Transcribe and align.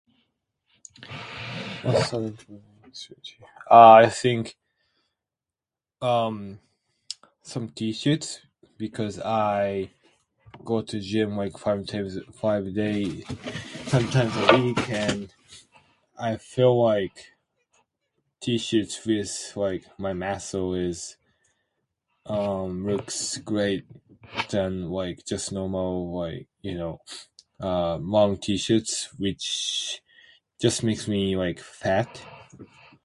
What's 1.83 2.09
some... 2.09 2.37
something... 2.37 2.63
I 3.71 4.07
think, 4.09 4.57
um, 6.01 6.59
some 7.41 7.69
T-shirts. 7.69 8.41
Because 8.77 9.19
I 9.19 9.91
go 10.65 10.81
to 10.81 10.99
gym 10.99 11.31
with 11.37 11.57
five 11.57 11.85
times... 11.87 12.17
five 12.35 12.73
days... 12.73 13.23
five 13.91 14.09
times 14.11 14.33
a 14.37 14.57
week, 14.57 14.85
and 14.89 15.33
I 16.19 16.31
feel 16.53 16.75
like 16.91 17.17
T-shirts 18.43 18.95
feels 19.07 19.53
like 19.55 19.83
my 20.05 20.13
muscle 20.13 20.69
is, 20.73 21.17
um, 22.25 22.71
looks 22.87 23.37
great 23.53 23.85
than, 24.49 24.73
like, 24.89 25.19
just 25.31 25.51
normal, 25.51 25.93
like, 26.21 26.47
you 26.69 26.75
know, 26.81 26.97
uh, 27.61 27.97
long 27.97 28.37
T-shirts 28.37 29.09
which 29.19 30.01
just 30.59 30.83
makes 30.83 31.07
me 31.07 31.35
like 31.35 31.59
fat. 31.59 32.11